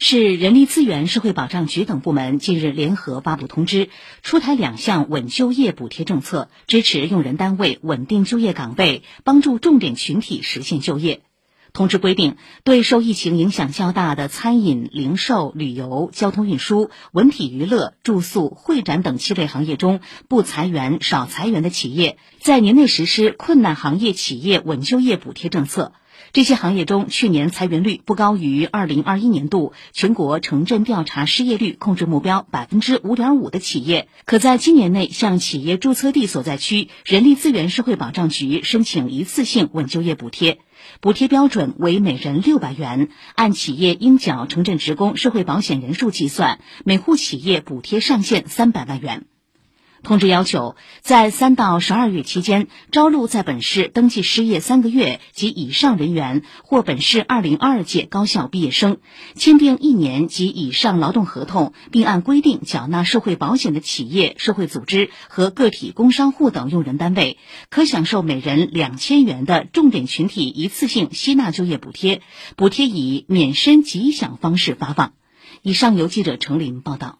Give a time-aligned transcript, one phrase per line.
[0.00, 3.90] 市人力资源社会保障局等部门近日联合发布通知，
[4.22, 11.22] 出台两项稳就业补贴政策，支持用人单位稳定就业岗位，帮助重点群体实现就业。
[11.72, 25.92] 通知规定，对受疫情影响较大的餐饮、零售、旅游、交通运输、文体娱乐、住宿、会展等七类行业中不裁员、少裁员的企业，在年内实施困难行业企业稳就业补贴政策。
[26.32, 40.58] 这些行业中，去年裁员率不高于二零二一年度全国城镇调查失业率控制目标百分之五点五的企业，可在今年内向企业注册地所在区人力资源社会保障局申请一次性稳就业补贴，
[41.00, 49.26] 补贴标准为每人六百元，按企业应缴城镇职工社会保险人数计算，每户企业补贴上限三百万元。
[50.02, 58.98] 通知要求，在三到十二月期间，招录在本市登记失业三个月及以上人员或本市二零二二届高校毕业生，
[59.34, 72.22] 签订一年及以上劳动合同，并按规定缴纳社会保险的企业、社会组织和个体工商户等用人单位，可享受每人两千元的重点群体一次性吸纳就业补贴，
[72.56, 75.12] 补贴以免申即享方式发放。
[75.62, 77.18] 以上由记者程林报道。